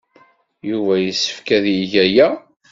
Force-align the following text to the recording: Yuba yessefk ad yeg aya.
Yuba 0.69 0.93
yessefk 0.99 1.47
ad 1.57 1.65
yeg 1.77 1.93
aya. 2.05 2.27